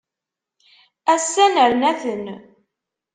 [1.13, 2.25] Ass-a nerna-ten.